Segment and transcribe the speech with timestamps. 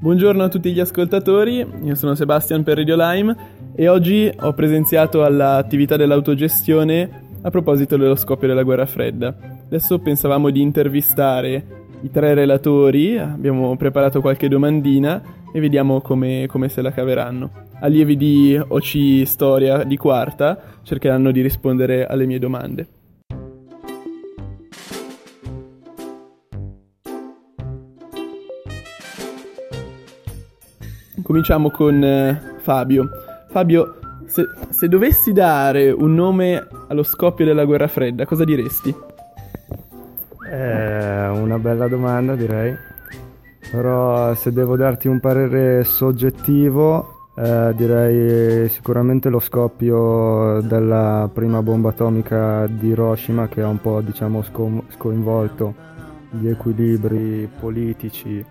[0.00, 3.36] Buongiorno a tutti gli ascoltatori, io sono Sebastian per Radio Lime
[3.74, 9.34] e oggi ho presenziato all'attività dell'autogestione a proposito dello scoppio della guerra fredda.
[9.64, 15.20] Adesso pensavamo di intervistare i tre relatori, abbiamo preparato qualche domandina
[15.52, 17.50] e vediamo come, come se la caveranno.
[17.80, 22.97] Allievi di OC Storia di quarta cercheranno di rispondere alle mie domande.
[31.28, 33.10] Cominciamo con eh, Fabio.
[33.50, 38.96] Fabio, se, se, dovessi dare un nome allo scoppio della guerra fredda, cosa diresti?
[40.50, 42.74] È una bella domanda, direi.
[43.70, 51.90] Però se devo darti un parere soggettivo, eh, direi sicuramente lo scoppio della prima bomba
[51.90, 55.74] atomica di Hiroshima che ha un po' diciamo sco- scoinvolto
[56.30, 58.42] gli equilibri politici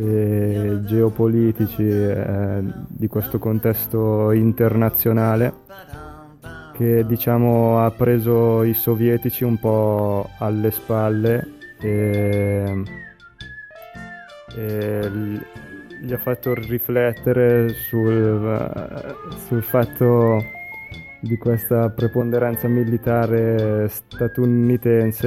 [0.00, 5.52] e geopolitici eh, di questo contesto internazionale
[6.72, 11.46] che diciamo ha preso i sovietici un po' alle spalle
[11.78, 12.82] e,
[14.56, 15.10] e
[16.00, 20.42] gli ha fatto riflettere sul, sul fatto
[21.22, 25.20] di questa preponderanza militare statunitense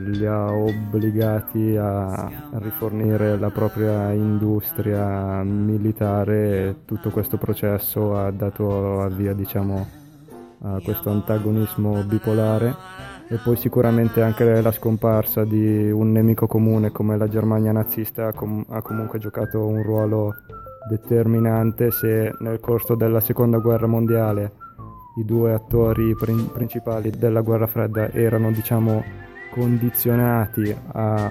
[0.00, 6.68] li ha obbligati a, rifornire la propria industria militare.
[6.68, 9.86] E tutto questo processo ha dato avvio diciamo,
[10.62, 12.74] a questo antagonismo bipolare.
[13.28, 18.32] E poi sicuramente anche la scomparsa di un nemico comune come la Germania nazista ha,
[18.32, 20.34] com- ha comunque giocato un ruolo
[20.88, 24.64] determinante se nel corso della seconda guerra mondiale
[25.16, 29.02] i due attori prin- principali della guerra fredda erano diciamo
[29.50, 31.30] condizionati a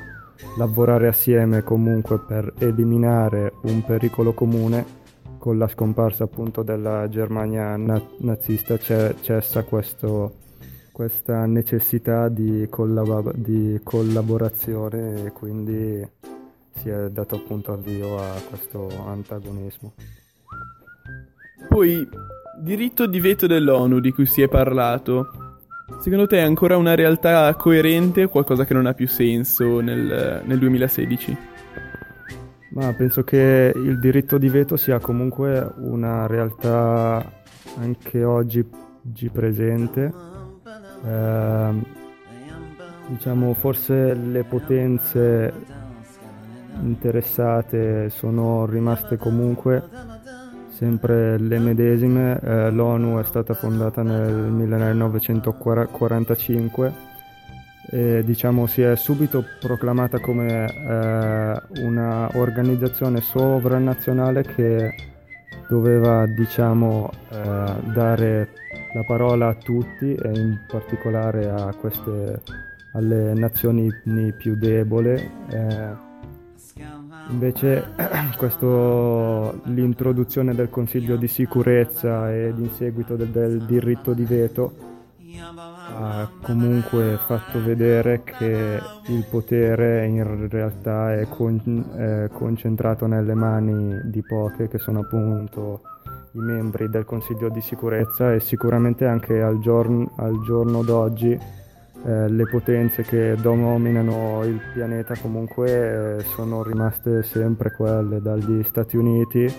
[0.57, 5.03] lavorare assieme comunque per eliminare un pericolo comune
[5.37, 10.37] con la scomparsa appunto della Germania na- nazista c'è, cessa questo,
[10.91, 16.03] questa necessità di, collab- di collaborazione e quindi
[16.71, 19.93] si è dato appunto avvio a questo antagonismo.
[21.69, 22.07] Poi
[22.65, 25.61] Diritto di veto dell'ONU di cui si è parlato.
[25.99, 30.41] Secondo te è ancora una realtà coerente o qualcosa che non ha più senso nel,
[30.43, 31.37] nel 2016?
[32.71, 37.23] Ma penso che il diritto di veto sia comunque una realtà
[37.77, 38.67] anche oggi,
[39.31, 40.11] presente.
[41.05, 41.69] Eh,
[43.09, 45.53] diciamo forse le potenze
[46.81, 50.14] interessate sono rimaste comunque
[50.75, 56.91] sempre le medesime, eh, l'ONU è stata fondata nel 1945
[57.89, 64.93] e diciamo si è subito proclamata come eh, una organizzazione sovranazionale che
[65.69, 68.49] doveva diciamo eh, dare
[68.93, 72.41] la parola a tutti e in particolare a queste
[72.93, 73.89] alle nazioni
[74.37, 76.14] più deboli eh,
[77.29, 77.93] Invece
[78.37, 84.93] questo, l'introduzione del Consiglio di sicurezza ed in seguito del, del diritto di veto
[85.37, 91.61] ha comunque fatto vedere che il potere in realtà è, con,
[91.95, 95.81] è, concentrato nelle mani di poche che sono appunto
[96.31, 101.37] i membri del Consiglio di sicurezza e sicuramente anche al, giorno, al giorno d'oggi
[102.05, 108.95] eh, le potenze che dominano il pianeta comunque eh, sono rimaste sempre quelle, dagli Stati
[108.95, 109.51] Uniti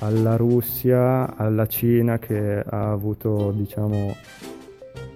[0.00, 4.16] alla Russia, alla Cina che ha avuto diciamo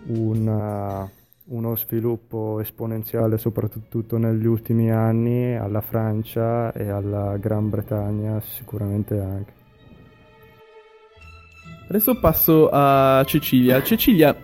[0.09, 1.09] una,
[1.47, 9.53] uno sviluppo esponenziale soprattutto negli ultimi anni, alla Francia e alla Gran Bretagna sicuramente anche.
[11.89, 13.83] Adesso passo a Cecilia.
[13.83, 14.35] Cecilia,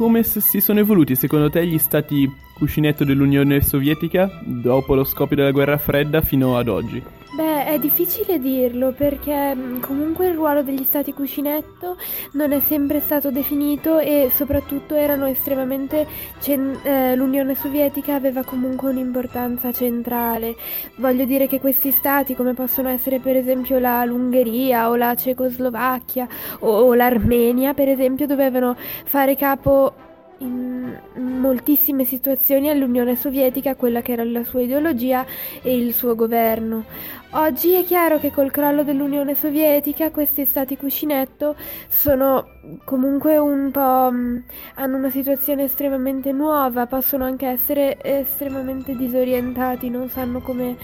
[0.00, 5.50] come si sono evoluti secondo te gli stati cuscinetto dell'Unione Sovietica dopo lo scoppio della
[5.50, 7.19] guerra fredda fino ad oggi?
[7.40, 11.96] Beh, è difficile dirlo perché mm, comunque il ruolo degli stati cuscinetto
[12.32, 16.06] non è sempre stato definito e soprattutto erano estremamente
[16.38, 20.54] cen- eh, l'Unione Sovietica aveva comunque un'importanza centrale.
[20.96, 26.28] Voglio dire che questi stati, come possono essere per esempio la l'Ungheria o la Cecoslovacchia
[26.58, 28.76] o, o l'Armenia, per esempio, dovevano
[29.06, 30.08] fare capo
[30.40, 35.24] in moltissime situazioni all'Unione Sovietica, quella che era la sua ideologia
[35.62, 36.84] e il suo governo.
[37.32, 41.54] Oggi è chiaro che col crollo dell'Unione Sovietica questi stati cuscinetto
[41.88, 42.48] sono
[42.84, 50.40] comunque un po' hanno una situazione estremamente nuova, possono anche essere estremamente disorientati, non sanno
[50.40, 50.76] come,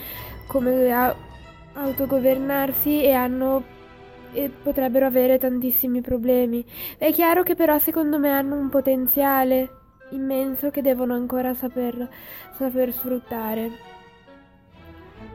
[0.47, 0.95] come
[1.73, 3.75] autogovernarsi e hanno
[4.33, 6.65] e potrebbero avere tantissimi problemi.
[6.99, 9.71] È chiaro che però secondo me hanno un potenziale
[10.11, 12.09] immenso che devono ancora saper,
[12.53, 13.71] saper sfruttare.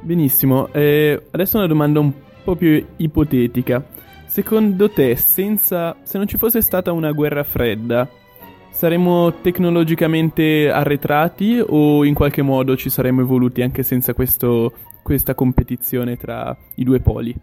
[0.01, 2.11] Benissimo, eh, adesso una domanda un
[2.43, 3.83] po' più ipotetica.
[4.25, 8.07] Secondo te, senza, se non ci fosse stata una guerra fredda,
[8.71, 14.73] saremmo tecnologicamente arretrati o in qualche modo ci saremmo evoluti anche senza questo,
[15.03, 17.35] questa competizione tra i due poli?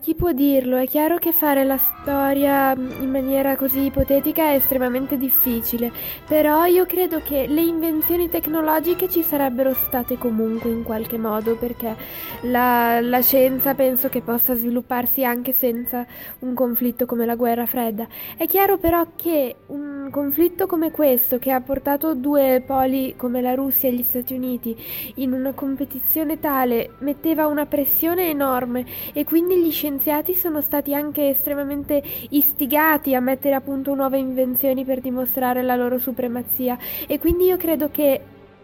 [0.00, 0.76] Chi può dirlo?
[0.76, 5.90] È chiaro che fare la storia mm, in maniera così ipotetica è estremamente difficile,
[6.26, 11.96] però io credo che le invenzioni tecnologiche ci sarebbero state comunque in qualche modo, perché
[12.42, 16.06] la, la scienza penso che possa svilupparsi anche senza
[16.40, 18.06] un conflitto come la guerra fredda.
[18.36, 23.54] È chiaro però che un conflitto come questo, che ha portato due poli come la
[23.54, 24.76] Russia e gli Stati Uniti
[25.16, 30.94] in una competizione tale, metteva una pressione enorme e quindi gli scienziati scienziati sono stati
[30.94, 37.20] anche estremamente istigati a mettere a punto nuove invenzioni per dimostrare la loro supremazia e
[37.20, 38.20] quindi io credo che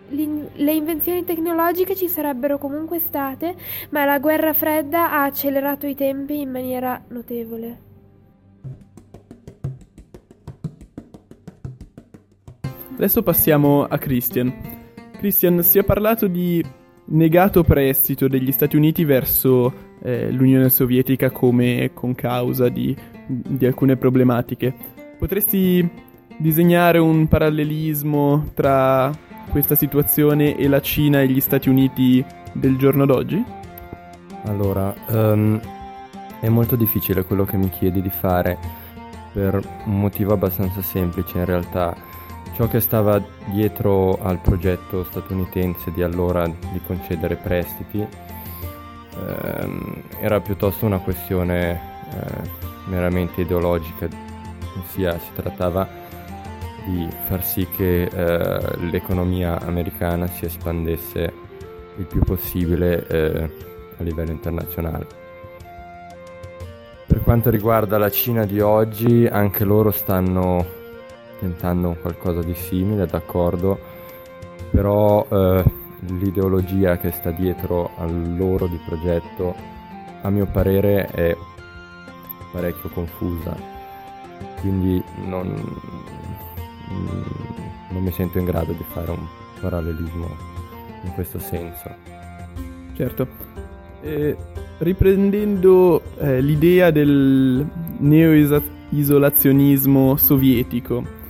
[0.08, 3.54] le invenzioni tecnologiche ci sarebbero comunque state,
[3.90, 7.80] ma la guerra fredda ha accelerato i tempi in maniera notevole.
[12.94, 14.52] Adesso passiamo a Christian.
[15.16, 16.62] Christian, si è parlato di
[17.06, 22.94] negato prestito degli Stati Uniti verso eh, l'Unione Sovietica come concausa di,
[23.26, 24.74] di alcune problematiche.
[25.18, 25.88] Potresti
[26.36, 29.10] disegnare un parallelismo tra
[29.50, 33.42] questa situazione e la Cina e gli Stati Uniti del giorno d'oggi?
[34.44, 35.60] Allora, um,
[36.40, 38.58] è molto difficile quello che mi chiedi di fare
[39.32, 41.94] per un motivo abbastanza semplice in realtà.
[42.54, 48.06] Ciò che stava dietro al progetto statunitense di allora di concedere prestiti
[49.16, 52.50] ehm, era piuttosto una questione eh,
[52.88, 54.06] meramente ideologica,
[54.78, 55.88] ossia si trattava
[56.84, 61.32] di far sì che eh, l'economia americana si espandesse
[61.96, 63.50] il più possibile eh,
[63.98, 65.06] a livello internazionale.
[67.06, 70.80] Per quanto riguarda la Cina di oggi, anche loro stanno
[71.42, 73.76] tentando qualcosa di simile, d'accordo,
[74.70, 75.64] però eh,
[76.06, 79.52] l'ideologia che sta dietro al loro di progetto,
[80.22, 81.36] a mio parere, è
[82.52, 83.56] parecchio confusa.
[84.60, 85.52] Quindi non,
[87.90, 89.26] non mi sento in grado di fare un
[89.60, 90.28] parallelismo
[91.02, 91.90] in questo senso.
[92.94, 93.26] Certo.
[94.00, 94.36] Eh,
[94.78, 97.66] riprendendo eh, l'idea del
[97.98, 101.21] neo-isolazionismo sovietico,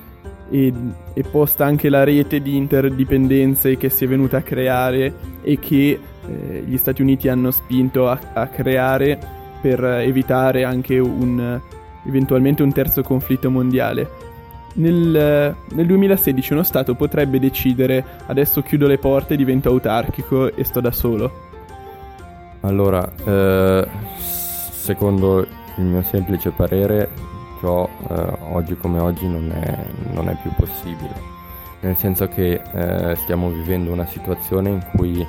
[0.50, 0.72] e,
[1.14, 5.98] e posta anche la rete di interdipendenze che si è venuta a creare e che
[6.26, 9.18] eh, gli Stati Uniti hanno spinto a, a creare
[9.60, 11.60] per evitare anche un,
[12.04, 14.30] eventualmente un terzo conflitto mondiale.
[14.74, 20.80] Nel, nel, 2016 uno Stato potrebbe decidere adesso chiudo le porte, divento autarchico e sto
[20.80, 21.50] da solo.
[22.60, 23.86] Allora, eh,
[24.18, 25.46] secondo
[25.76, 27.08] il mio semplice parere,
[27.62, 31.14] ciò eh, oggi come oggi non è, non è, più possibile,
[31.80, 35.24] nel senso che eh, stiamo vivendo una situazione in cui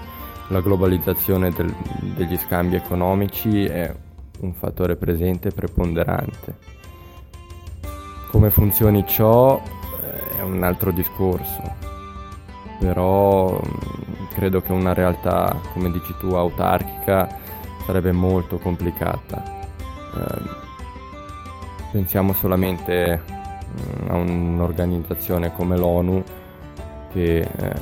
[0.48, 1.74] la globalizzazione del,
[2.16, 3.94] degli scambi economici è
[4.40, 6.56] un fattore presente e preponderante.
[8.32, 11.62] Come funzioni ciò eh, è un altro discorso,
[12.80, 17.30] però mm, credo che una realtà, come dici tu, autarchica
[17.86, 19.44] sarebbe molto complicata.
[20.16, 20.63] Eh,
[21.94, 26.24] Pensiamo solamente mm, a un'organizzazione come l'ONU
[27.12, 27.74] che eh,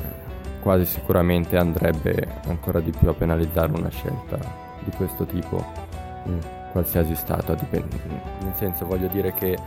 [0.60, 4.38] quasi sicuramente andrebbe ancora di più a penalizzare una scelta
[4.84, 5.66] di questo tipo
[6.26, 6.42] in
[6.74, 9.58] qualsiasi stato, nel senso voglio dire che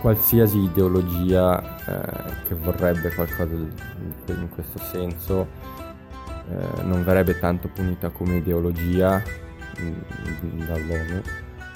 [0.00, 5.48] qualsiasi ideologia eh, che vorrebbe qualcosa in questo senso
[6.48, 9.20] eh, non verrebbe tanto punita come ideologia
[9.80, 11.22] mm, dall'ONU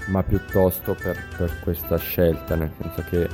[0.06, 3.28] ma piuttosto per, per questa scelta, nel senso che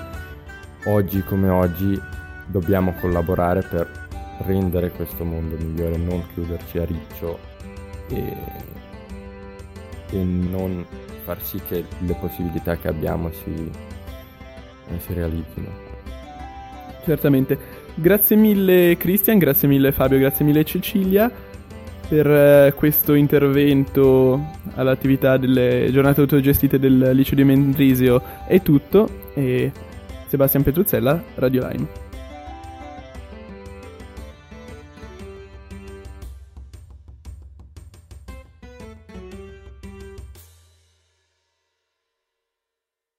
[0.85, 2.01] oggi come oggi
[2.47, 4.09] dobbiamo collaborare per
[4.47, 7.39] rendere questo mondo migliore, non chiuderci a riccio
[8.09, 8.37] e,
[10.11, 10.85] e non
[11.25, 13.71] far sì che le possibilità che abbiamo si,
[14.89, 15.89] eh, si realizzino.
[17.05, 17.79] Certamente.
[17.95, 21.31] Grazie mille Cristian, grazie mille Fabio, grazie mille Cecilia
[22.11, 29.71] per eh, questo intervento all'attività delle giornate autogestite del liceo di Mendrisio è tutto e
[30.27, 32.10] Sebastian Petruzzella, Radio Lime.